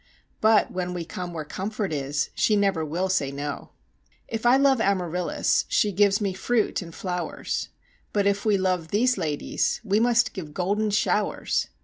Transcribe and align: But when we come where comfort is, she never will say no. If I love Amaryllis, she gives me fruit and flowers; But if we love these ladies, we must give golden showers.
But 0.39 0.71
when 0.71 0.95
we 0.95 1.05
come 1.05 1.31
where 1.31 1.45
comfort 1.45 1.93
is, 1.93 2.31
she 2.33 2.55
never 2.55 2.83
will 2.83 3.07
say 3.07 3.31
no. 3.31 3.69
If 4.27 4.47
I 4.47 4.57
love 4.57 4.81
Amaryllis, 4.81 5.65
she 5.67 5.91
gives 5.91 6.19
me 6.19 6.33
fruit 6.33 6.81
and 6.81 6.95
flowers; 6.95 7.69
But 8.11 8.25
if 8.25 8.43
we 8.43 8.57
love 8.57 8.87
these 8.87 9.19
ladies, 9.19 9.79
we 9.83 9.99
must 9.99 10.33
give 10.33 10.55
golden 10.55 10.89
showers. 10.89 11.67